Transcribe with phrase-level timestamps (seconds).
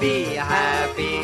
[0.00, 1.18] Be happy.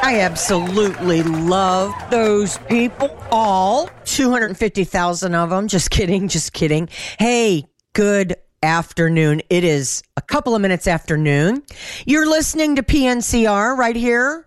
[0.00, 3.14] I absolutely love those people.
[3.30, 5.68] All 250,000 of them.
[5.68, 6.28] Just kidding.
[6.28, 6.88] Just kidding.
[7.18, 9.42] Hey, good afternoon.
[9.50, 11.62] It is a couple of minutes afternoon.
[12.06, 14.46] You're listening to PNCR right here.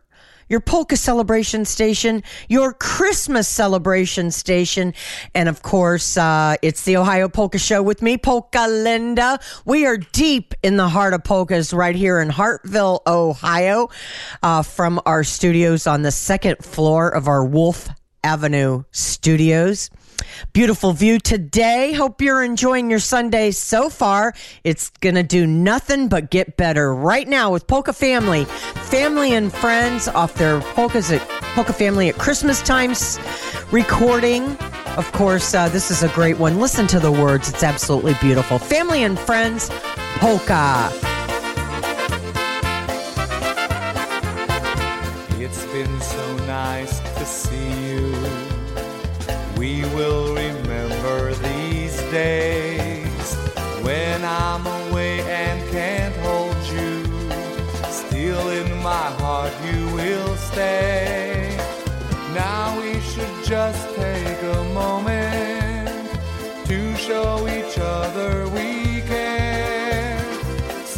[0.49, 4.93] Your polka celebration station, your Christmas celebration station,
[5.33, 9.39] and of course, uh, it's the Ohio Polka Show with me, Polka Linda.
[9.63, 13.87] We are deep in the heart of polkas right here in Hartville, Ohio,
[14.43, 17.87] uh, from our studios on the second floor of our Wolf
[18.21, 19.89] Avenue studios.
[20.53, 21.93] Beautiful view today.
[21.93, 24.33] Hope you're enjoying your Sunday so far.
[24.63, 28.45] It's going to do nothing but get better right now with Polka Family.
[28.45, 31.21] Family and friends off their polkas at
[31.55, 33.19] Polka Family at Christmas times
[33.71, 34.43] recording.
[34.97, 36.59] Of course, uh, this is a great one.
[36.59, 37.49] Listen to the words.
[37.49, 38.59] It's absolutely beautiful.
[38.59, 39.69] Family and friends,
[40.19, 40.91] polka.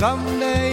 [0.04, 0.73] Someday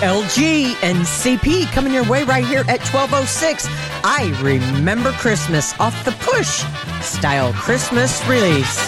[0.00, 3.66] LG and CP coming your way right here at 1206.
[4.04, 6.64] I remember Christmas off the push
[7.04, 8.87] style Christmas release.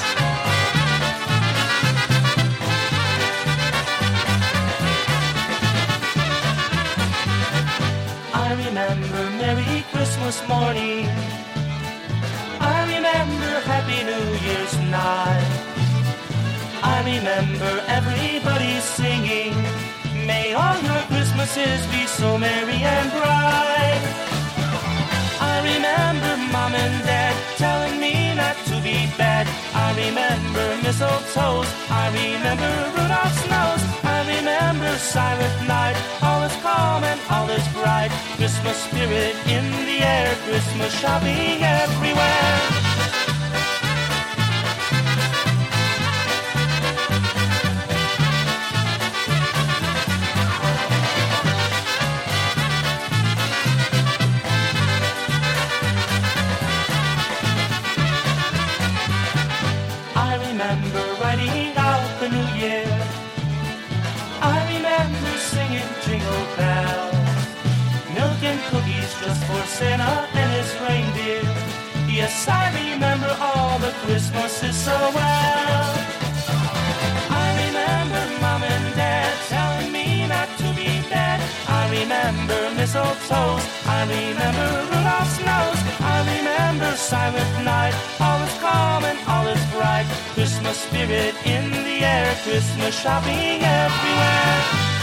[21.60, 24.02] Be so merry and bright.
[25.52, 29.46] I remember mom and dad telling me not to be bad.
[29.74, 31.68] I remember mistletoes.
[31.90, 33.84] I remember Rudolph's nose.
[34.02, 35.96] I remember silent night.
[36.22, 38.12] All is calm and all is bright.
[38.38, 40.34] Christmas spirit in the air.
[40.46, 42.79] Christmas shopping everywhere.
[91.00, 92.34] Spirit in the air.
[92.44, 94.99] Christmas shopping everywhere.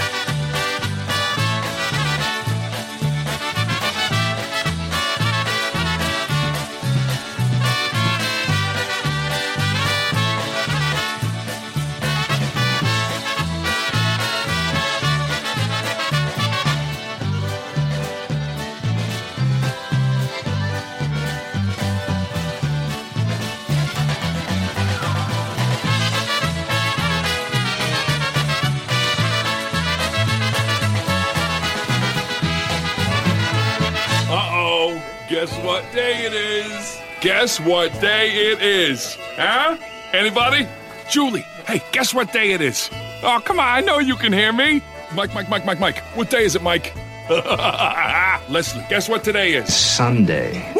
[37.39, 39.15] Guess what day it is?
[39.35, 39.77] Huh?
[40.11, 40.67] Anybody?
[41.07, 42.89] Julie, hey, guess what day it is?
[43.21, 44.81] Oh, come on, I know you can hear me.
[45.13, 45.99] Mike, Mike, Mike, Mike, Mike.
[46.15, 46.95] What day is it, Mike?
[48.49, 49.71] Leslie, guess what today is?
[49.71, 50.73] Sunday.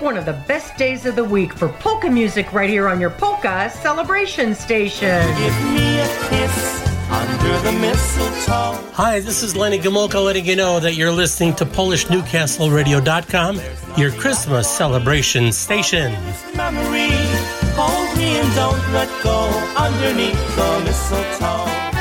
[0.00, 3.10] One of the best days of the week for polka music right here on your
[3.10, 5.24] polka celebration station.
[5.38, 6.83] Give me a kiss under the mistletoe.
[8.94, 13.60] Hi, this is Lenny Gomulka letting you know that you're listening to PolishNewcastleRadio.com,
[13.96, 16.12] your Christmas celebration station.
[16.54, 17.10] Memory,
[17.74, 21.93] hold me and don't let go underneath the mistletoe.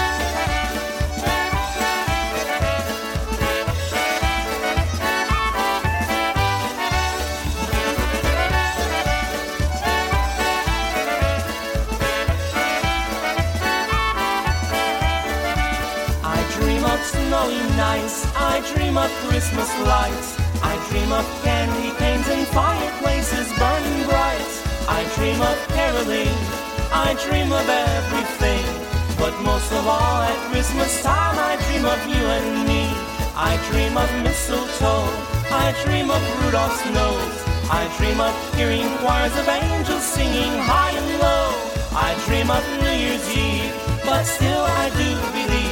[18.93, 20.37] Dream of Christmas lights.
[20.61, 24.51] I dream of candy canes and fireplaces burning bright.
[24.87, 26.35] I dream of caroling.
[26.93, 28.65] I dream of everything.
[29.17, 32.85] But most of all, at Christmas time, I dream of you and me.
[33.33, 35.09] I dream of mistletoe.
[35.49, 37.37] I dream of Rudolph's nose.
[37.73, 41.49] I dream of hearing choirs of angels singing high and low.
[41.97, 43.73] I dream of New Year's Eve,
[44.05, 45.62] but still I do believe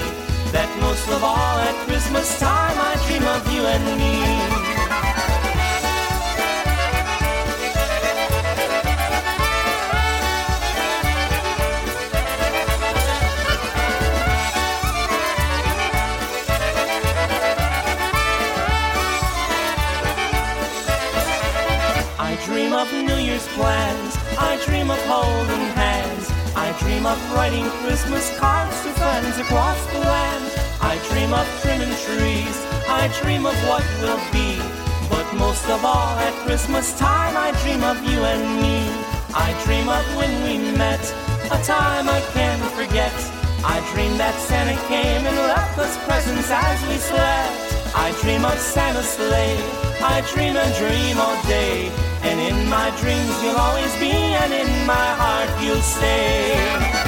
[0.51, 4.81] that most of all at Christmas time I dream of you and me.
[22.19, 24.17] I dream of New Year's plans.
[24.37, 25.90] I dream of holding hands.
[26.61, 30.45] I dream of writing Christmas cards to friends across the land.
[30.79, 32.55] I dream of trimming trees.
[32.85, 34.61] I dream of what will be.
[35.09, 38.77] But most of all, at Christmas time, I dream of you and me.
[39.33, 41.01] I dream of when we met,
[41.49, 43.15] a time I can't forget.
[43.65, 47.95] I dream that Santa came and left us presents as we slept.
[47.95, 49.80] I dream of Santa's sleigh.
[50.03, 51.91] I dream a dream all day.
[52.23, 57.00] And in my dreams you'll always be, and in my heart you'll stay.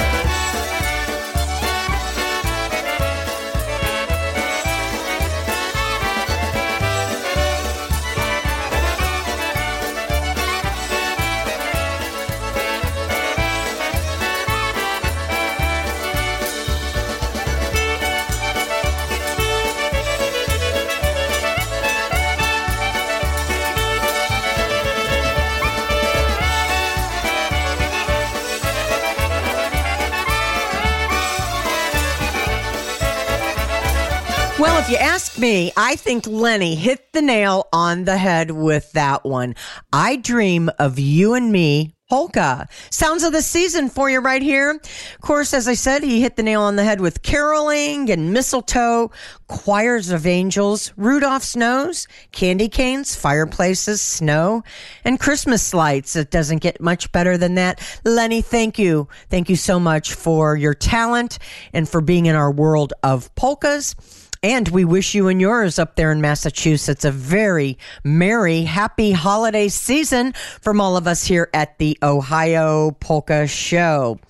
[34.84, 39.24] If you ask me, I think Lenny hit the nail on the head with that
[39.24, 39.54] one.
[39.94, 41.94] I dream of you and me.
[42.10, 42.68] Polka.
[42.90, 44.72] Sounds of the season for you right here.
[44.72, 48.30] Of course, as I said, he hit the nail on the head with caroling and
[48.34, 49.10] mistletoe,
[49.48, 54.64] choirs of angels, Rudolph's nose, candy canes, fireplaces, snow,
[55.02, 56.14] and Christmas lights.
[56.14, 57.80] It doesn't get much better than that.
[58.04, 59.08] Lenny, thank you.
[59.30, 61.38] Thank you so much for your talent
[61.72, 63.96] and for being in our world of polkas.
[64.44, 69.68] And we wish you and yours up there in Massachusetts a very merry, happy holiday
[69.68, 74.20] season from all of us here at the Ohio Polka Show.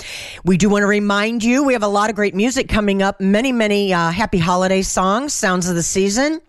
[0.45, 3.21] We do want to remind you we have a lot of great music coming up,
[3.21, 6.41] many, many uh, happy holiday songs, sounds of the season.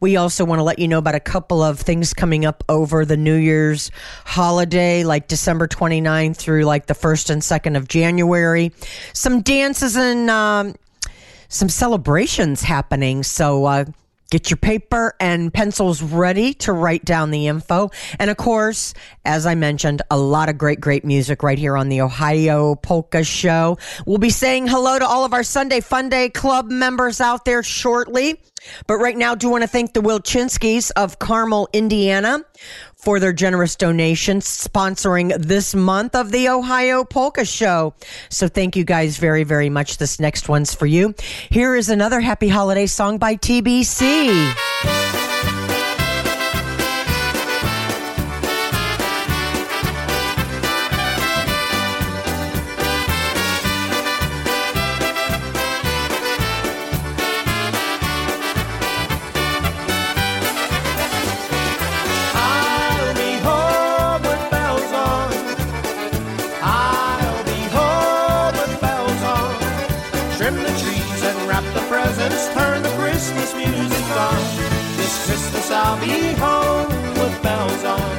[0.00, 3.04] We also want to let you know about a couple of things coming up over
[3.04, 3.90] the New Year's
[4.24, 8.72] holiday, like December 29th through like the 1st and 2nd of January.
[9.12, 10.74] Some dances and um,
[11.52, 13.22] some celebrations happening.
[13.22, 13.84] So, uh,
[14.32, 17.90] Get your paper and pencils ready to write down the info.
[18.18, 18.94] And of course,
[19.26, 23.24] as I mentioned, a lot of great, great music right here on the Ohio Polka
[23.24, 23.76] Show.
[24.06, 27.62] We'll be saying hello to all of our Sunday Fun Day Club members out there
[27.62, 28.40] shortly.
[28.86, 32.42] But right now, do want to thank the Wilchinskis of Carmel, Indiana
[33.02, 37.94] for their generous donations sponsoring this month of the Ohio Polka Show.
[38.28, 39.98] So thank you guys very, very much.
[39.98, 41.14] This next one's for you.
[41.50, 44.52] Here is another happy holiday song by TBC.
[75.32, 78.12] Christmas I'll be home with bells on.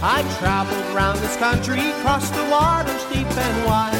[0.00, 3.92] I traveled round this country, crossed the waters deep and wide.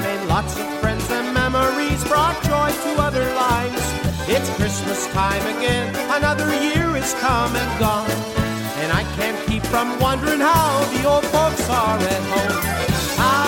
[0.00, 3.84] Made lots of friends and memories, brought joy to other lives.
[4.26, 8.08] It's Christmas time again, another year is come and gone.
[8.80, 12.62] And I can't keep from wondering how the old folks are at home.
[13.20, 13.47] I'll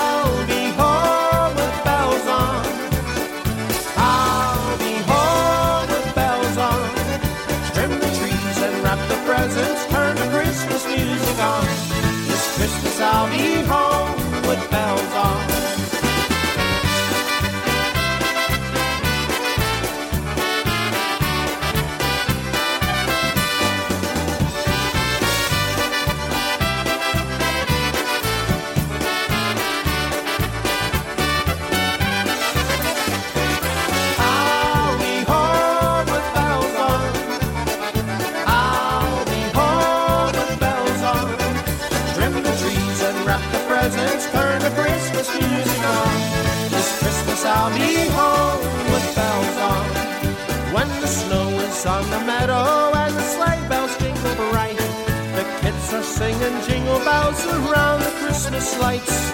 [56.21, 59.33] singing jingle bells around the Christmas lights.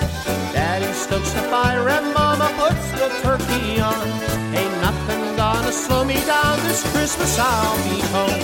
[0.54, 4.06] Daddy stokes the fire and Mama puts the turkey on.
[4.54, 7.32] Ain't nothing gonna slow me down this Christmas.
[7.40, 8.38] I'll be home.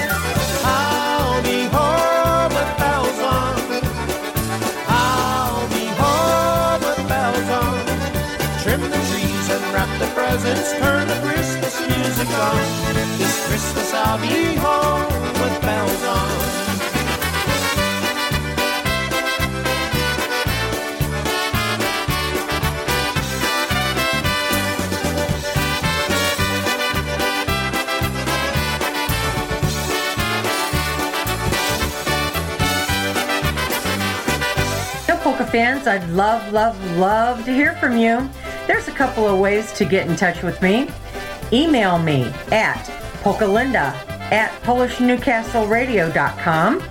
[0.67, 3.55] I'll be home with bells on.
[4.91, 7.79] I'll be home with bells on.
[8.63, 10.69] Trim the trees and wrap the presents.
[10.83, 12.63] Turn the Christmas music on.
[13.23, 15.07] This Christmas I'll be home
[15.41, 15.92] with bells
[35.53, 38.27] fans, I'd love, love, love to hear from you.
[38.67, 40.89] There's a couple of ways to get in touch with me.
[41.53, 42.83] Email me at
[43.23, 43.93] polkalinda
[44.33, 46.83] at polishnewcastleradio.com.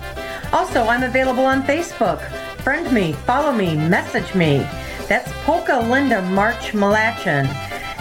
[0.52, 2.22] Also, I'm available on Facebook.
[2.60, 4.58] Friend me, follow me, message me.
[5.08, 7.48] That's Polka Linda March Malachin.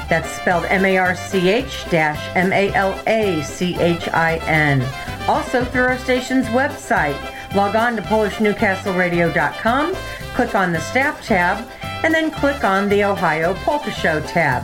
[0.08, 4.36] That's spelled M A R C H dash M A L A C H I
[4.46, 4.84] N.
[5.28, 7.18] Also through our station's website.
[7.56, 9.96] Log on to PolishNewcastleRadio.com,
[10.36, 11.68] click on the staff tab,
[12.04, 14.64] and then click on the Ohio Polka Show tab.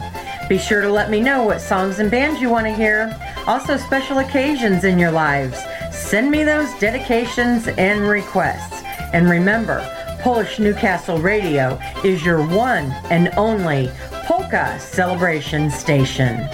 [0.50, 3.14] Be sure to let me know what songs and bands you want to hear.
[3.46, 5.60] Also, special occasions in your lives.
[5.92, 8.82] Send me those dedications and requests.
[9.14, 9.86] And remember,
[10.22, 13.92] Polish Newcastle Radio is your one and only
[14.26, 16.48] polka celebration station.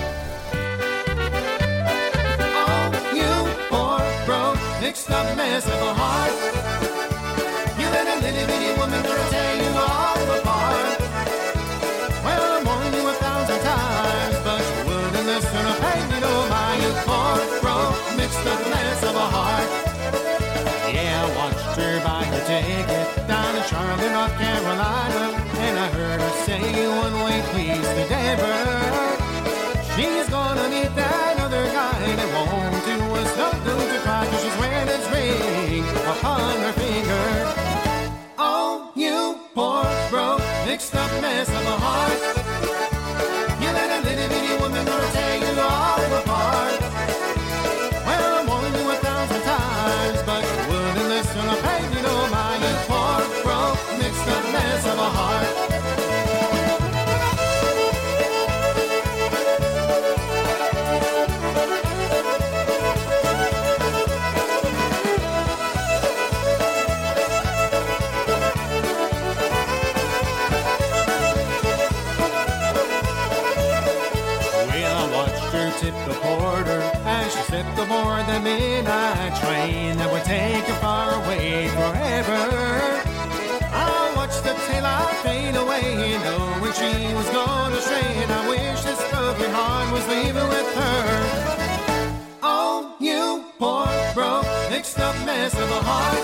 [90.75, 92.39] Her.
[92.41, 96.19] Oh, you poor, broke, mixed up mess of a heart.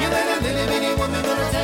[0.00, 1.63] You let a little bitty woman gonna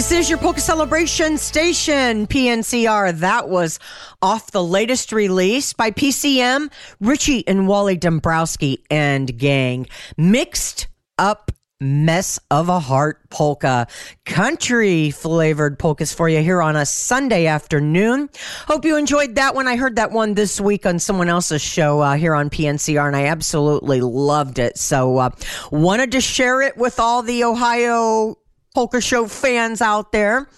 [0.00, 3.18] This is your Polka Celebration Station, PNCR.
[3.18, 3.78] That was
[4.22, 9.86] off the latest release by PCM, Richie and Wally Dombrowski and gang.
[10.16, 13.86] Mixed up mess of a heart polka.
[14.24, 18.30] Country flavored polkas for you here on a Sunday afternoon.
[18.66, 19.68] Hope you enjoyed that one.
[19.68, 23.16] I heard that one this week on someone else's show uh, here on PNCR and
[23.16, 24.78] I absolutely loved it.
[24.78, 25.30] So, uh,
[25.70, 28.36] wanted to share it with all the Ohio
[28.74, 30.48] polka show fans out there.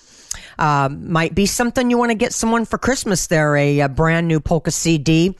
[0.58, 4.28] Uh, might be something you want to get someone for Christmas there, a, a brand
[4.28, 5.36] new polka CD.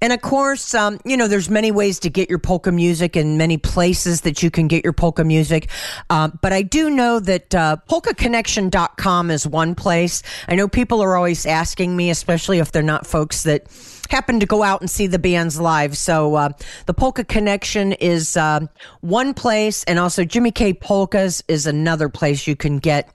[0.00, 3.36] And of course, um, you know, there's many ways to get your polka music and
[3.36, 5.68] many places that you can get your polka music.
[6.08, 10.22] Uh, but I do know that uh, polkaconnection.com is one place.
[10.48, 13.68] I know people are always asking me, especially if they're not folks that
[14.14, 15.96] happen to go out and see the bands live.
[15.96, 16.50] So uh,
[16.86, 18.60] the Polka Connection is uh,
[19.00, 23.10] one place, and also Jimmy K Polkas is another place you can get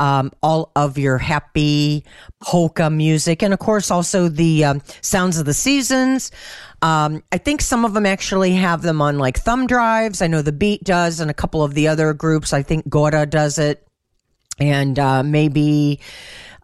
[0.00, 2.04] um, all of your happy
[2.42, 6.32] polka music, and of course also the um, Sounds of the Seasons.
[6.82, 10.20] Um, I think some of them actually have them on like thumb drives.
[10.20, 12.52] I know the Beat does, and a couple of the other groups.
[12.52, 13.86] I think Gora does it,
[14.58, 16.00] and uh, maybe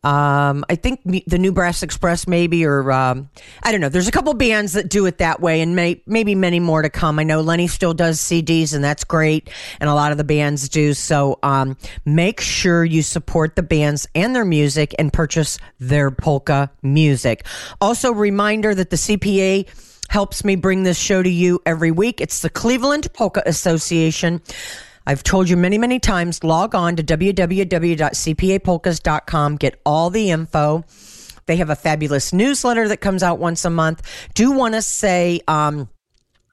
[0.05, 3.29] um, I think the New Brass Express, maybe, or um,
[3.63, 3.89] I don't know.
[3.89, 6.91] There's a couple bands that do it that way, and may- maybe many more to
[6.91, 7.19] come.
[7.19, 10.69] I know Lenny still does CDs, and that's great, and a lot of the bands
[10.69, 10.95] do.
[10.95, 16.71] So um, make sure you support the bands and their music and purchase their polka
[16.83, 17.45] music.
[17.81, 19.67] Also, reminder that the CPA
[20.09, 22.21] helps me bring this show to you every week.
[22.21, 24.43] It's the Cleveland Polka Association.
[25.09, 30.85] I've told you many, many times, log on to www.cpapolkas.com, get all the info.
[31.47, 34.03] They have a fabulous newsletter that comes out once a month.
[34.35, 35.89] Do want to say, um,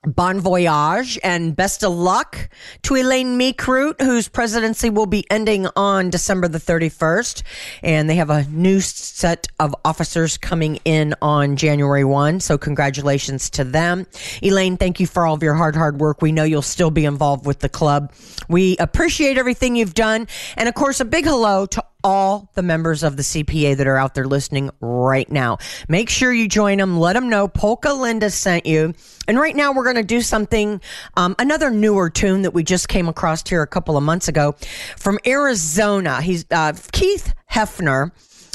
[0.05, 2.49] Bon voyage and best of luck
[2.83, 7.43] to Elaine Meekroot, whose presidency will be ending on December the 31st.
[7.83, 12.39] And they have a new set of officers coming in on January 1.
[12.39, 14.05] So congratulations to them.
[14.41, 16.21] Elaine, thank you for all of your hard, hard work.
[16.21, 18.11] We know you'll still be involved with the club.
[18.47, 20.27] We appreciate everything you've done.
[20.57, 23.97] And of course, a big hello to all the members of the CPA that are
[23.97, 25.57] out there listening right now.
[25.89, 26.99] Make sure you join them.
[26.99, 28.93] Let them know Polka Linda sent you.
[29.27, 30.81] And right now, we're going to do something,
[31.17, 34.55] um, another newer tune that we just came across here a couple of months ago
[34.97, 36.21] from Arizona.
[36.21, 38.11] He's uh, Keith Hefner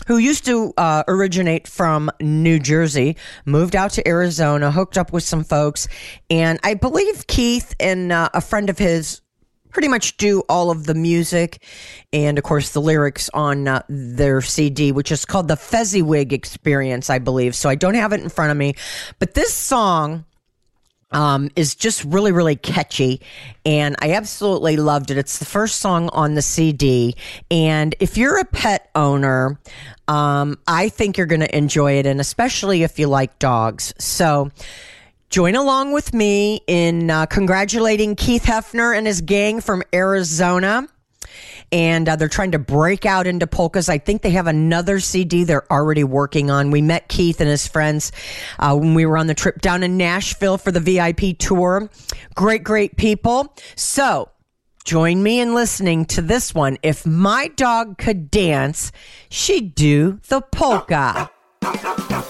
[0.07, 5.23] who used to uh, originate from New Jersey, moved out to Arizona, hooked up with
[5.23, 5.87] some folks,
[6.29, 9.21] and I believe Keith and uh, a friend of his
[9.71, 11.63] pretty much do all of the music
[12.13, 17.11] and of course the lyrics on uh, their CD which is called the Fezziwig Experience
[17.11, 18.75] I believe so I don't have it in front of me
[19.19, 20.25] but this song
[21.13, 23.21] um, is just really, really catchy.
[23.65, 25.19] And I absolutely loved it.
[25.19, 27.17] It's the first song on the CD.
[27.51, 29.59] And if you're a pet owner,
[30.09, 32.07] um, I think you're going to enjoy it.
[32.07, 33.93] And especially if you like dogs.
[33.99, 34.51] So,
[35.31, 40.89] Join along with me in uh, congratulating Keith Hefner and his gang from Arizona
[41.73, 43.89] and uh, they're trying to break out into polkas.
[43.89, 46.71] I think they have another CD they're already working on.
[46.71, 48.11] We met Keith and his friends
[48.59, 51.89] uh, when we were on the trip down in Nashville for the VIP tour.
[52.35, 53.55] Great, great people.
[53.77, 54.31] So,
[54.83, 56.79] Join me in listening to this one.
[56.83, 58.93] If my dog could dance,
[59.29, 61.31] she'd do the polka.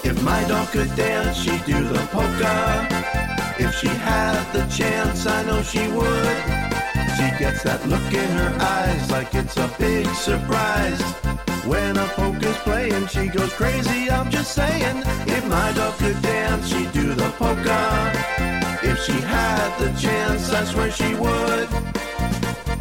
[0.03, 2.87] If my dog could dance, she'd do the polka.
[3.59, 6.37] If she had the chance, I know she would.
[7.15, 11.01] She gets that look in her eyes like it's a big surprise.
[11.65, 14.09] When a polka's playing, she goes crazy.
[14.09, 18.11] I'm just saying, if my dog could dance, she'd do the polka.
[18.81, 21.69] If she had the chance, I swear she would.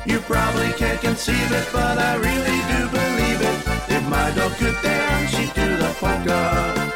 [0.06, 3.59] You probably can't conceive it, but I really do believe it.
[3.96, 6.89] If my dog could dance, she'd do the polka.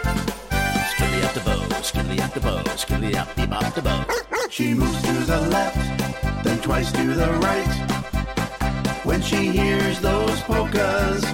[2.16, 4.04] The bow, skilly up, beep up the bow.
[4.50, 9.04] She moves to the left, then twice to the right.
[9.04, 11.24] When she hears those polkas,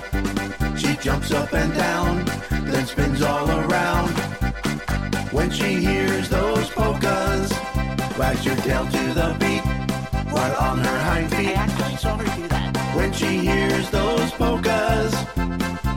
[0.77, 4.11] she jumps up and down, then spins all around.
[5.33, 7.51] When she hears those polkas,
[8.19, 9.65] wags her tail to the beat,
[10.33, 11.49] while on her hind feet.
[11.49, 12.97] I actually saw her do that.
[12.97, 15.15] When she hears those polkas,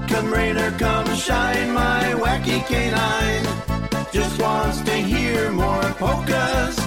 [0.07, 3.63] come rain or come shine, my wacky canine
[4.13, 6.77] just wants to hear more polkas.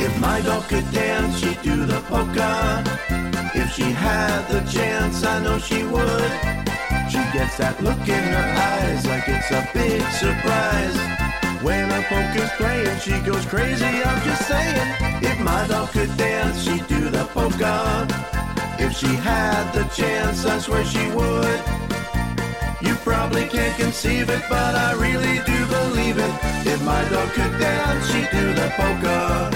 [0.00, 2.82] If my dog could dance, she'd do the polka.
[3.54, 6.32] If she had the chance, I know she would.
[7.12, 10.96] She gets that look in her eyes like it's a big surprise.
[11.62, 13.84] When a polka's playing, she goes crazy.
[13.84, 14.88] I'm just saying,
[15.22, 18.06] if my dog could dance, she'd do the polka.
[18.78, 21.89] If she had the chance, I swear she would.
[22.82, 26.34] You probably can't conceive it, but I really do believe it.
[26.66, 29.50] If my dog could dance, she'd do the polka.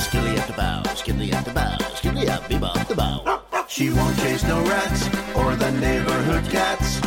[0.00, 3.42] Skilly up the bow, skilly up the bow, skilly up, bebop the bow.
[3.66, 7.00] She won't chase no rats or the neighborhood cats.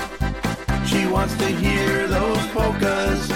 [0.89, 3.32] She wants to hear those polkas.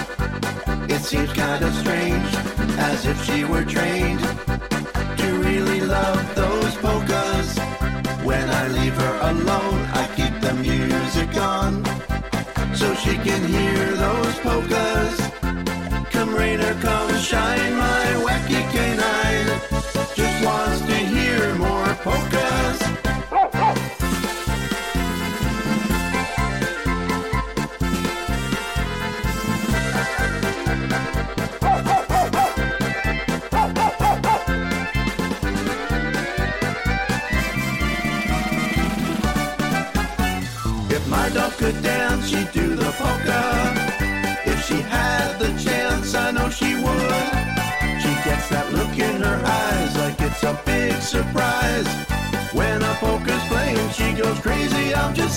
[0.90, 2.28] It seems kind of strange,
[2.78, 7.58] as if she were trained to really love those polkas.
[8.24, 9.79] When I leave her alone,
[12.80, 15.14] so she can hear those polkas.
[16.12, 19.50] Come rain or come shine, my wacky canine
[20.16, 22.39] just wants to hear more polkas.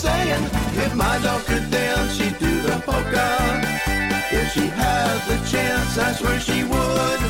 [0.03, 0.43] Saying,
[0.83, 3.29] if my dog could dance, she'd do the polka.
[4.39, 7.21] If she had the chance, I swear she would.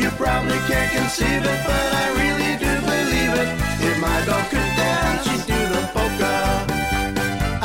[0.00, 3.50] You probably can't conceive it, but I really do believe it.
[3.88, 6.36] If my dog could dance, she'd do the polka.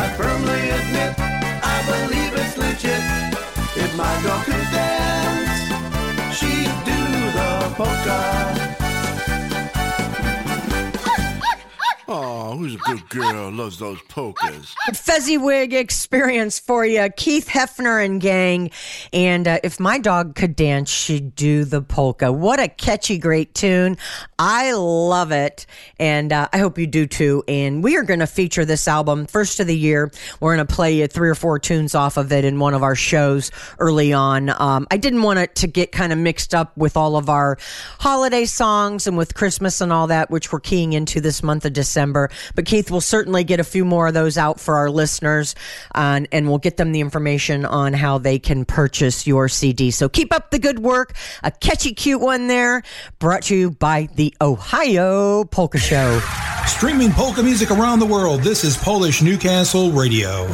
[0.03, 1.11] I firmly admit,
[1.75, 3.03] I believe it's legit.
[3.83, 5.57] If my dog could dance,
[6.37, 6.99] she'd do
[7.37, 8.80] the polka.
[12.61, 13.51] Who's a good girl?
[13.51, 14.75] Loves those polkas.
[14.93, 18.69] Fezziwig experience for you, Keith Hefner and gang.
[19.11, 22.31] And uh, if my dog could dance, she'd do the polka.
[22.31, 23.97] What a catchy, great tune!
[24.37, 25.65] I love it,
[25.99, 27.43] and uh, I hope you do too.
[27.47, 30.11] And we are going to feature this album first of the year.
[30.39, 32.83] We're going to play you three or four tunes off of it in one of
[32.83, 34.49] our shows early on.
[34.49, 37.57] Um, I didn't want it to get kind of mixed up with all of our
[37.99, 41.73] holiday songs and with Christmas and all that, which we're keying into this month of
[41.73, 42.29] December.
[42.55, 45.55] But But Keith will certainly get a few more of those out for our listeners,
[45.95, 49.89] uh, and, and we'll get them the information on how they can purchase your CD.
[49.89, 51.15] So keep up the good work.
[51.41, 52.83] A catchy, cute one there,
[53.17, 56.21] brought to you by the Ohio Polka Show.
[56.67, 60.45] Streaming polka music around the world, this is Polish Newcastle Radio.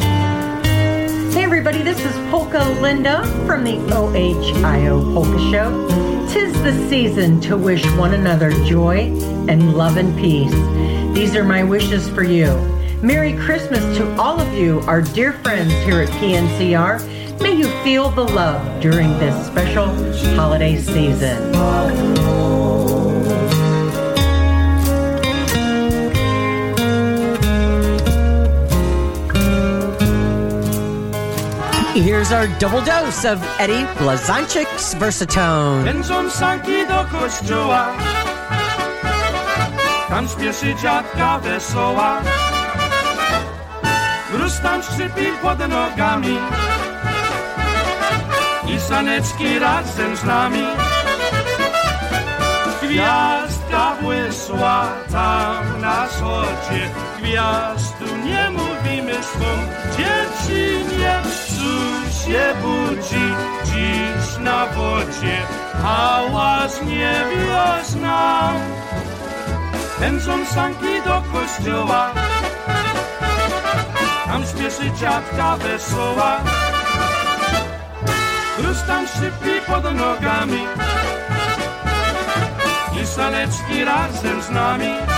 [1.33, 6.27] Hey everybody, this is Polka Linda from the OHIO Polka Show.
[6.31, 9.12] Tis the season to wish one another joy
[9.49, 10.53] and love and peace.
[11.17, 12.53] These are my wishes for you.
[13.01, 17.41] Merry Christmas to all of you, our dear friends here at PNCR.
[17.41, 19.88] May you feel the love during this special
[20.36, 21.56] holiday season.
[31.95, 35.84] Here's our double dose of Eddie Blazonczyk's Versatone.
[40.10, 42.22] Tam śpieszy dziadka wesoła.
[44.34, 46.38] Mróz tam szczypi pod nogami.
[48.67, 50.63] I saneczki razem z nami.
[52.82, 59.46] Gwiazdka błysła tam na wschodzie Gwiazdu nie mówimy swą.
[59.98, 63.34] Dziewczynie Cóż się budzi
[63.65, 65.38] dziś na wodzie.
[65.84, 67.13] Hałas nie
[67.48, 68.54] wiosna
[69.99, 72.12] Pędzą sanki do kościoła.
[74.25, 76.38] Tam śpieszy dziadka wesoła.
[78.60, 80.67] Mróz tam szybki pod nogami.
[83.03, 85.16] I saneczki razem z nami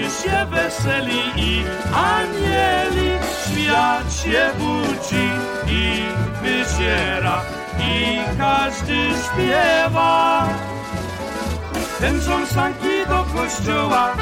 [0.00, 5.28] Każdy się weseli i anieli Świat się budzi
[5.66, 6.02] i
[6.42, 7.42] wyziera
[7.78, 10.48] I każdy śpiewa
[12.00, 14.14] Pędzą sanki do kościoła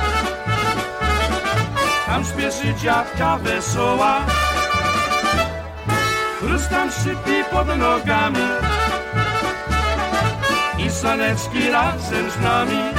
[2.06, 4.20] Tam śpieszy dziadka wesoła
[6.40, 8.48] Chrust tam szczypi pod nogami
[10.78, 12.97] i saneczki razem z nami.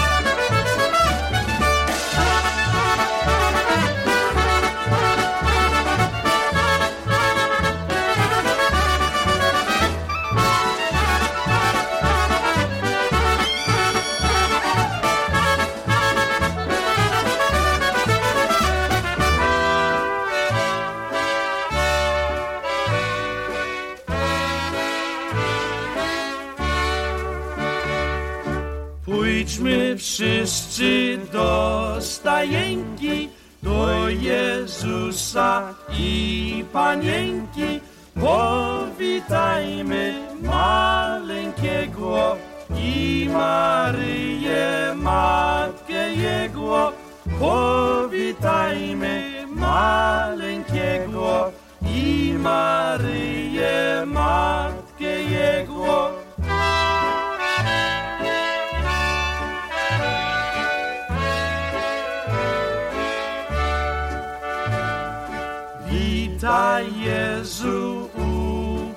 [66.30, 68.10] Witaj Jezu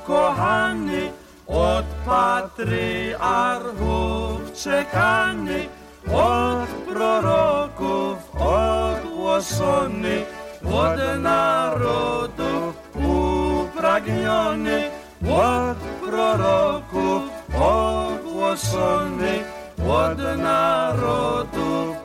[0.05, 1.13] ukochany,
[1.47, 5.69] od patriarchów czekany,
[6.13, 10.25] od proroków ogłoszony,
[10.65, 14.91] od narodów upragniony,
[15.31, 17.23] od proroków
[17.55, 19.45] ogłoszony,
[19.89, 21.97] od narodów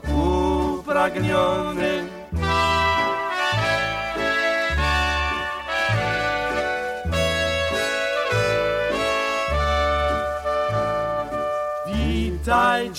[0.80, 2.17] upragniony.
[12.78, 12.92] Witaj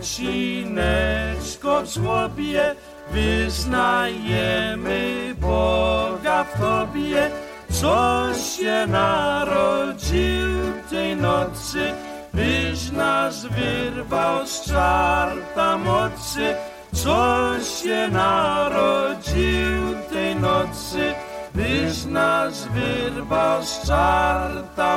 [0.00, 2.74] dziecineczko w żłobie,
[3.10, 5.00] wyznajemy
[5.40, 7.30] Boga w Tobie,
[7.70, 11.92] coś się narodził tej nocy,
[12.34, 16.54] byś nas wyrwał z czarta mocy,
[16.92, 21.14] coś się narodził tej nocy,
[21.54, 24.18] byś nas vyrbasarta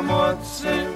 [0.01, 0.94] moci.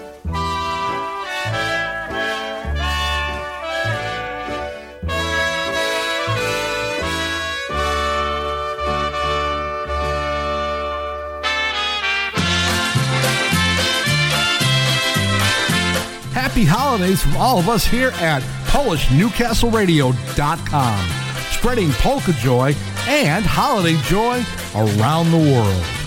[16.59, 21.09] Happy holidays from all of us here at PolishNewcastleRadio.com,
[21.51, 22.75] spreading polka joy
[23.07, 24.43] and holiday joy
[24.75, 25.98] around the world.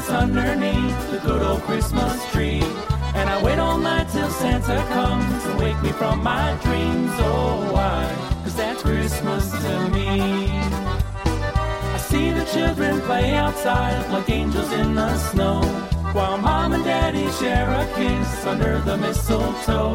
[0.00, 2.62] Presents underneath the good old Christmas tree.
[3.14, 7.10] And I wait all night till Santa comes to wake me from my dreams.
[7.18, 8.06] Oh, why?
[8.44, 10.48] Cause that's Christmas to me.
[11.94, 15.62] I see the children play outside like angels in the snow.
[16.12, 19.94] While mom and daddy share a kiss under the mistletoe.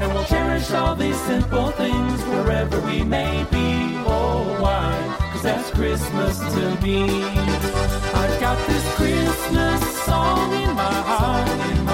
[0.00, 3.96] And we'll cherish all these simple things wherever we may be.
[4.06, 4.92] Oh, why?
[5.32, 7.04] Cause that's Christmas to me.
[8.14, 11.91] I've got this Christmas song in my heart, in my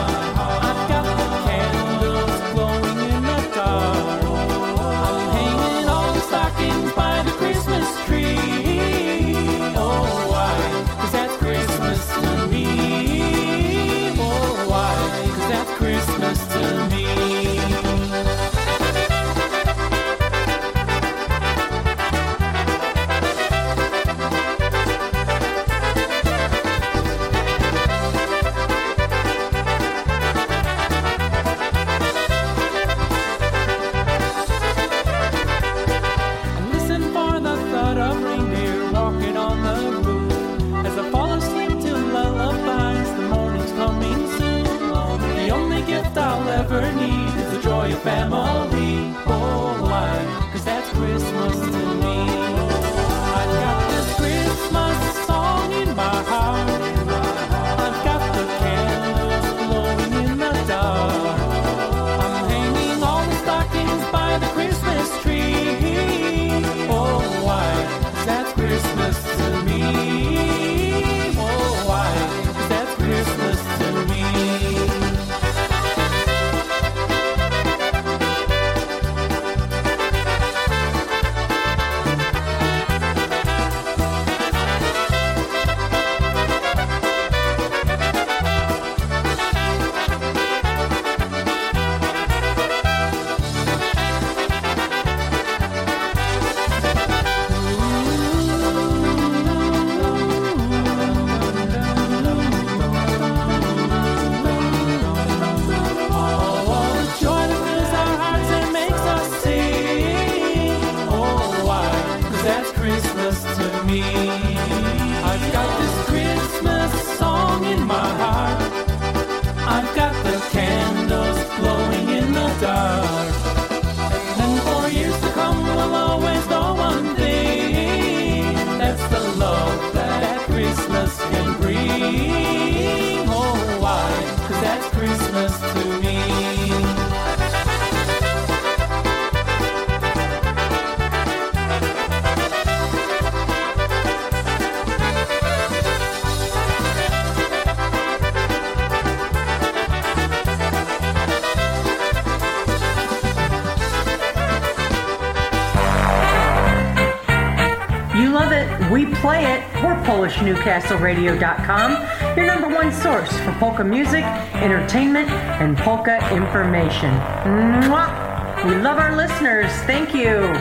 [160.54, 164.24] PolishNewcastleRadio.com, your number one source for polka music,
[164.54, 165.28] entertainment,
[165.60, 167.10] and polka information.
[167.44, 168.64] Mwah!
[168.64, 169.70] We love our listeners.
[169.86, 170.54] Thank you.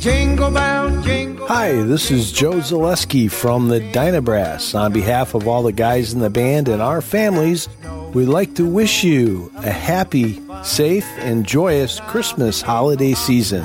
[0.00, 1.46] Jingle bell, jingle.
[1.46, 4.78] Hi, this is Joe Zaleski from the Dynabrass.
[4.78, 7.68] On behalf of all the guys in the band and our families,
[8.14, 13.64] we'd like to wish you a happy, safe, and joyous Christmas holiday season.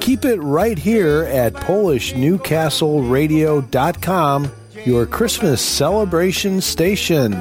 [0.00, 4.52] Keep it right here at PolishNewcastleRadio.com,
[4.84, 7.32] your Christmas celebration station.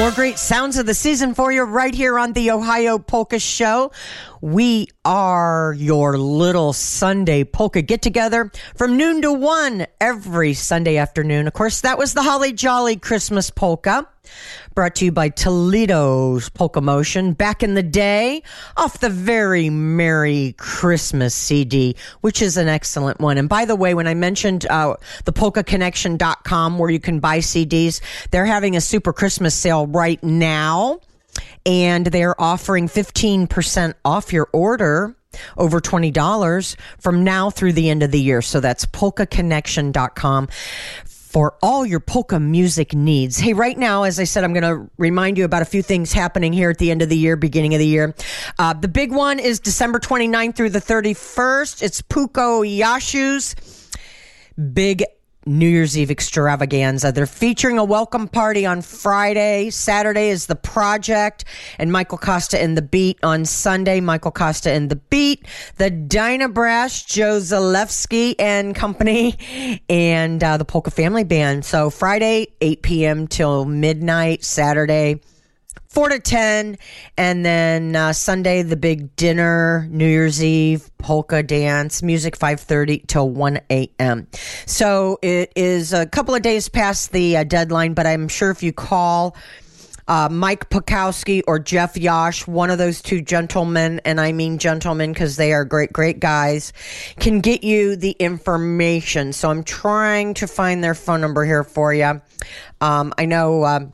[0.00, 3.92] More great sounds of the season for you right here on the Ohio Polka Show.
[4.40, 11.46] We are your little Sunday polka get together from noon to one every Sunday afternoon.
[11.46, 14.08] Of course, that was the Holly Jolly Christmas polka
[14.74, 18.42] brought to you by Toledo's Polka Motion back in the day
[18.76, 23.38] off the very Merry Christmas CD, which is an excellent one.
[23.38, 28.00] And by the way, when I mentioned uh, the polkaconnection.com where you can buy CDs,
[28.30, 31.00] they're having a super Christmas sale right now
[31.66, 35.14] and they're offering 15% off your order
[35.56, 38.42] over $20 from now through the end of the year.
[38.42, 40.48] So that's polkaconnection.com
[41.30, 43.38] for all your polka music needs.
[43.38, 46.12] Hey, right now, as I said, I'm going to remind you about a few things
[46.12, 48.16] happening here at the end of the year, beginning of the year.
[48.58, 51.82] Uh, the big one is December 29th through the 31st.
[51.82, 53.54] It's Puko Yashu's
[54.74, 55.04] big
[55.46, 57.12] New Year's Eve extravaganza.
[57.12, 59.70] They're featuring a welcome party on Friday.
[59.70, 61.46] Saturday is the project
[61.78, 64.00] and Michael Costa and the Beat on Sunday.
[64.00, 70.66] Michael Costa and the Beat, the Dyna Brass, Joe Zalewski and company, and uh, the
[70.66, 71.64] Polka Family Band.
[71.64, 73.26] So Friday, 8 p.m.
[73.26, 74.44] till midnight.
[74.44, 75.20] Saturday,
[75.88, 76.78] four to ten,
[77.16, 82.98] and then uh, Sunday the big dinner, New Year's Eve polka dance, music five thirty
[83.06, 84.26] till one a.m.
[84.66, 88.62] So it is a couple of days past the uh, deadline, but I'm sure if
[88.62, 89.36] you call.
[90.08, 95.12] Uh, Mike Pakowski or Jeff Yash, one of those two gentlemen, and I mean gentlemen
[95.12, 96.72] because they are great, great guys,
[97.20, 99.32] can get you the information.
[99.32, 102.20] So I'm trying to find their phone number here for you.
[102.80, 103.92] Um, I know um,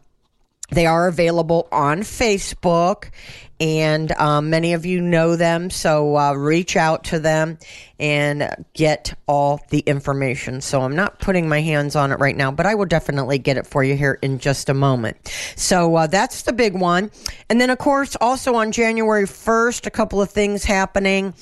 [0.71, 3.11] they are available on Facebook,
[3.59, 5.71] and um, many of you know them.
[5.71, 7.59] So uh, reach out to them
[7.99, 10.61] and get all the information.
[10.61, 13.57] So I'm not putting my hands on it right now, but I will definitely get
[13.57, 15.17] it for you here in just a moment.
[15.57, 17.11] So uh, that's the big one.
[17.49, 21.35] And then, of course, also on January 1st, a couple of things happening.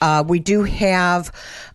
[0.00, 1.32] Uh, we do have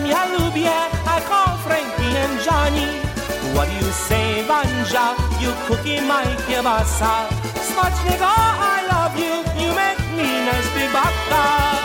[0.08, 0.70] Time, ja lubię.
[0.70, 2.86] I call Frankie and Johnny.
[3.54, 5.14] What do you say, Banja?
[5.40, 7.26] You cookie my kielbasa.
[7.72, 9.44] Smacznego, I love you.
[9.62, 11.78] You make me nice big baka.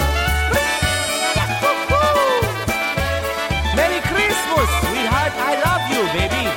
[3.76, 5.34] Merry Christmas, sweetheart.
[5.36, 6.48] I love you, baby.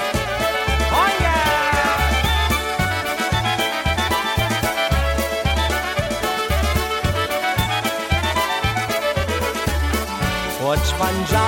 [0.92, 1.46] Oh yeah.
[10.60, 11.45] Chodź Wanja,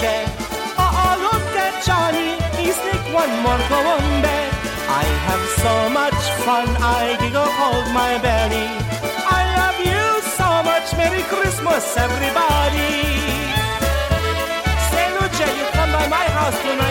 [0.00, 0.24] czwartusze.
[0.78, 4.50] O, o, look at Johnny, he's like one more gołąbę.
[4.88, 8.66] I have so much fun, I giggle hold my belly.
[9.38, 12.96] I love you so much, Merry Christmas, everybody.
[14.90, 16.89] Say, Lucia, you come by my house tonight,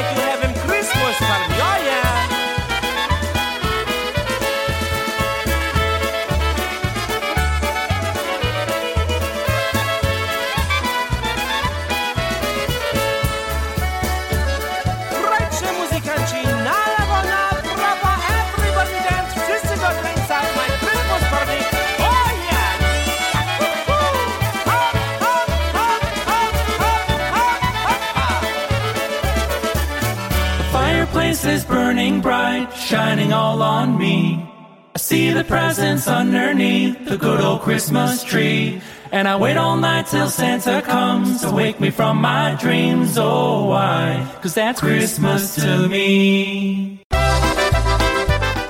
[35.49, 38.79] presents underneath the good old Christmas tree.
[39.11, 43.17] And I wait all night till Santa comes to wake me from my dreams.
[43.17, 44.31] Oh, why?
[44.41, 47.03] Cause that's Christmas to me.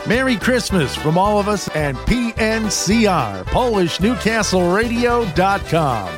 [0.08, 6.10] Merry Christmas from all of us and PNCR, PolishNewcastleRadio.com.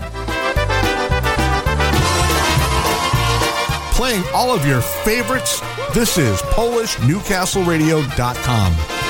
[3.95, 5.61] Playing all of your favorites,
[5.93, 9.00] this is PolishNewcastleRadio.com.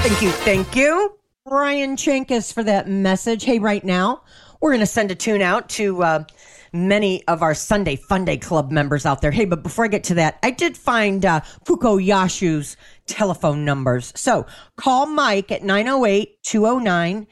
[0.00, 0.30] Thank you.
[0.30, 1.18] Thank you.
[1.44, 3.44] Brian Chenkus for that message.
[3.44, 4.22] Hey, right now,
[4.60, 6.24] we're going to send a tune out to uh,
[6.72, 9.30] many of our Sunday Fun Day Club members out there.
[9.30, 12.76] Hey, but before I get to that, I did find uh, Fuko Yashu's
[13.06, 14.12] telephone numbers.
[14.14, 14.46] So
[14.76, 17.26] call Mike at 908 209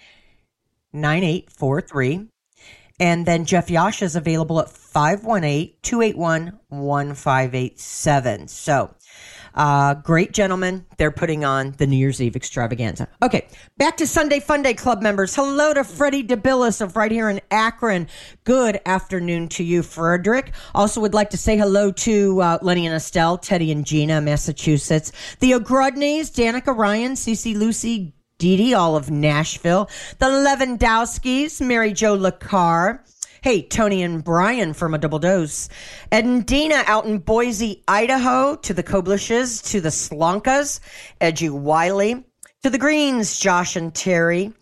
[0.92, 2.28] 9843.
[2.98, 8.48] And then Jeff Yash is available at 518 281 1587.
[8.48, 8.94] So,
[9.56, 10.84] uh, great gentlemen.
[10.98, 13.08] They're putting on the New Year's Eve extravaganza.
[13.22, 13.46] Okay,
[13.78, 15.34] back to Sunday Fun Day Club members.
[15.34, 18.08] Hello to Freddie DeBillis of right here in Akron.
[18.44, 20.52] Good afternoon to you, Frederick.
[20.74, 25.12] Also, would like to say hello to uh, Lenny and Estelle, Teddy and Gina, Massachusetts.
[25.40, 29.88] The O'Grudneys, Danica Ryan, Cece Lucy, Dee Dee, all of Nashville.
[30.18, 33.00] The Lewandowskis, Mary Jo LaCar.
[33.46, 35.68] Hey, Tony and Brian from a double dose.
[36.10, 38.56] And Dina out in Boise, Idaho.
[38.56, 40.80] To the Koblishes, to the Slonkas,
[41.20, 42.24] Edgy Wiley.
[42.64, 44.52] To the Greens, Josh and Terry.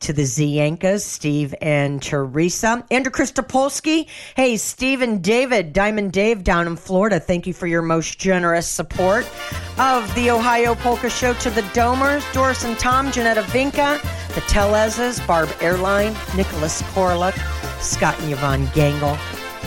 [0.00, 2.84] To the Ziankas, Steve and Teresa.
[2.90, 4.08] Andrew Christopolsky.
[4.34, 7.20] Hey, Steve and David, Diamond Dave down in Florida.
[7.20, 9.28] Thank you for your most generous support
[9.78, 11.34] of the Ohio Polka Show.
[11.34, 14.00] To the Domers, Doris and Tom, Janetta Vinca,
[14.34, 17.38] the Telezes, Barb Airline, Nicholas Korlick,
[17.80, 19.18] Scott and Yvonne Gangle,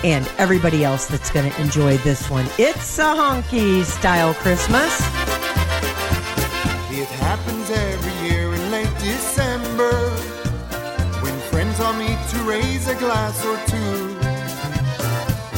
[0.03, 2.47] and everybody else that's going to enjoy this one.
[2.57, 4.99] It's a honky style Christmas.
[6.91, 7.07] It
[13.03, 13.95] glass or two.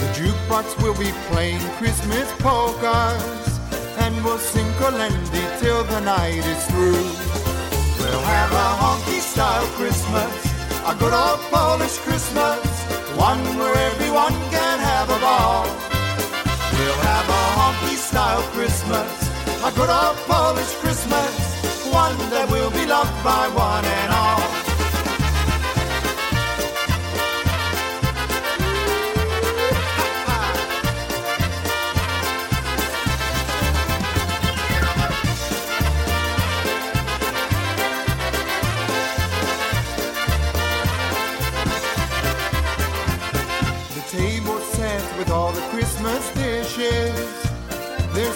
[0.01, 3.21] The jukebox will be playing Christmas polkas
[4.01, 7.05] and we'll sing Kolendi till the night is through.
[7.99, 10.33] We'll have a honky style Christmas,
[10.91, 12.65] a good old Polish Christmas,
[13.29, 15.65] one where everyone can have a ball.
[16.73, 19.09] We'll have a honky style Christmas,
[19.69, 21.31] a good old Polish Christmas,
[21.93, 24.64] one that will be loved by one and all.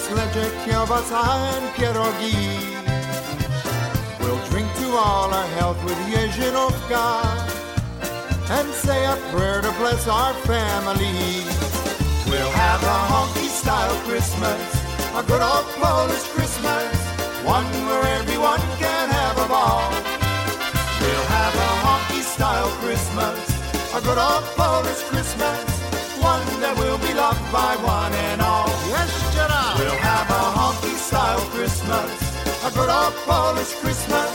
[0.09, 1.21] There's ledge kielbasa
[1.53, 2.33] and pierogi.
[4.19, 7.05] We'll drink to all our health with Jezinovka
[8.49, 11.45] and say a prayer to bless our family.
[12.25, 14.61] We'll have a honky style Christmas,
[15.13, 16.89] a good old Polish Christmas,
[17.45, 19.89] one where everyone can have a ball.
[21.01, 23.37] We'll have a honky style Christmas,
[23.93, 25.59] a good old Polish Christmas,
[26.17, 28.38] one that will be loved by one and
[33.09, 34.29] a Polish Christmas,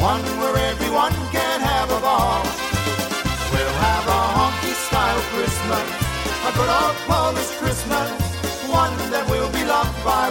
[0.00, 2.40] one where everyone can have a ball.
[3.52, 5.88] We'll have a honky style Christmas,
[6.48, 8.08] a good old Polish Christmas,
[8.72, 10.30] one that will be loved by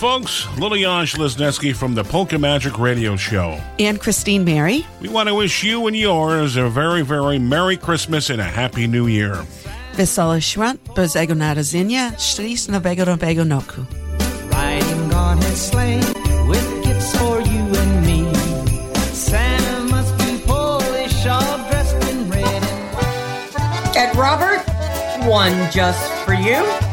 [0.00, 0.46] Hello, folks.
[0.58, 3.60] Lilian Lesneski from the Polka Magic Radio Show.
[3.80, 4.86] And Christine Mary.
[5.00, 8.86] We want to wish you and yours a very, very Merry Christmas and a Happy
[8.86, 9.44] New Year.
[9.94, 13.80] Wesoły świąt, Bożego Narodzenia, Szczęść Nowego Nowego Roku.
[14.52, 16.04] Riding on his sleigh
[16.48, 18.32] with gifts for you and me.
[19.12, 23.96] Santa must be Polish, all dressed in red and white.
[23.96, 24.62] And Robert,
[25.26, 26.87] one just for you.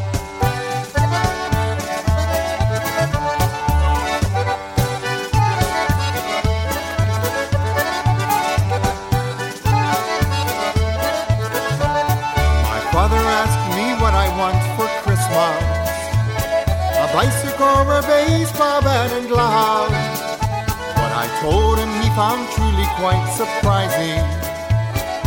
[18.57, 19.91] Bat, and glove.
[19.91, 24.23] What I told him he found truly quite surprising.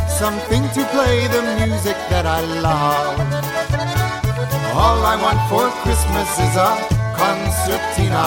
[0.09, 3.19] Something to play the music that I love.
[4.75, 6.71] All I want for Christmas is a
[7.17, 8.27] concertina.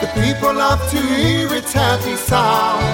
[0.00, 2.84] The people love to hear its happy sound.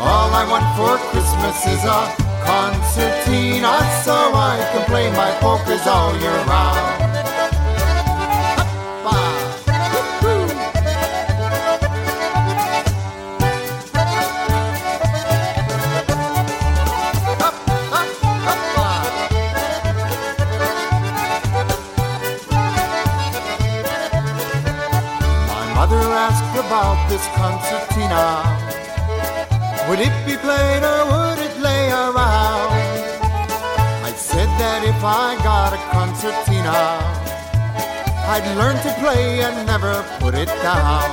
[0.00, 2.00] All I want for Christmas is a
[2.44, 6.93] concertina so I can play my polkas all year round.
[27.14, 28.24] This concertina.
[29.86, 32.72] Would it be played or would it lay around?
[34.08, 36.80] I said that if I got a concertina,
[38.34, 41.06] I'd learn to play and never put it down.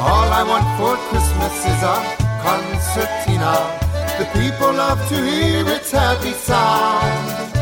[0.00, 1.96] All I want for Christmas is a
[2.46, 3.54] concertina.
[4.16, 7.52] The people love to hear its happy sound.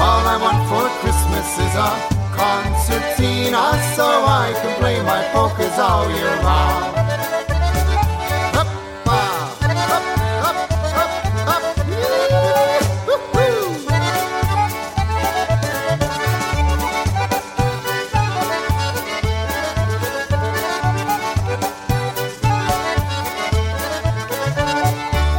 [0.00, 1.90] All I want for Christmas is a
[2.38, 2.77] concertina
[3.18, 6.94] so I can play my polkas all year round.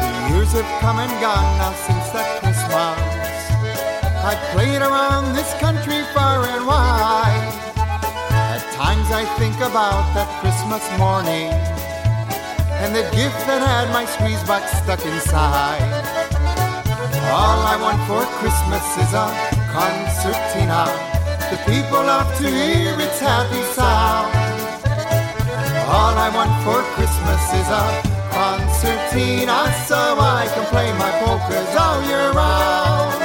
[0.03, 2.99] The years have come and gone now since that Christmas.
[4.21, 6.89] I played around this country far and wide.
[9.12, 11.49] I think about that Christmas morning
[12.82, 15.82] and the gift that had my squeeze box stuck inside.
[17.34, 19.28] All I want for Christmas is a
[19.74, 20.86] concertina.
[21.49, 24.30] The people love to hear its happy sound.
[25.89, 28.10] All I want for Christmas is a
[29.20, 33.18] patina so I can play my polkas all year round.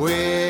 [0.00, 0.49] With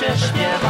[0.00, 0.67] to nasze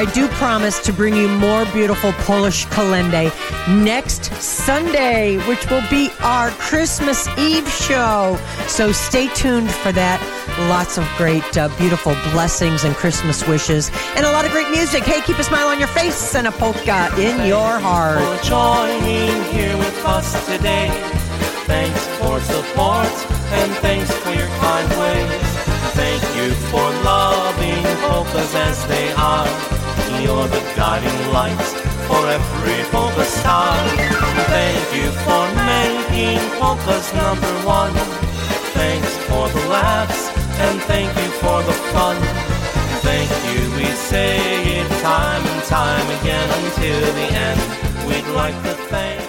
[0.00, 3.28] I do promise to bring you more beautiful Polish kalende
[3.84, 8.38] next Sunday, which will be our Christmas Eve show.
[8.66, 10.18] So stay tuned for that.
[10.70, 15.02] Lots of great, uh, beautiful blessings and Christmas wishes, and a lot of great music.
[15.02, 18.24] Hey, keep a smile on your face and a polka in your heart.
[18.24, 20.88] for joining here with us today.
[21.68, 23.12] Thanks for support
[23.52, 25.60] and thanks for your kind ways.
[25.92, 29.79] Thank you for loving polkas as they are.
[30.18, 31.66] You're the guiding light
[32.08, 33.76] for every polka star.
[34.50, 37.94] Thank you for making polkas number one.
[38.74, 40.22] Thanks for the laughs
[40.60, 42.16] and thank you for the fun.
[43.06, 44.36] Thank you, we say
[44.78, 47.60] it time and time again until the end.
[48.06, 49.19] We'd like to thank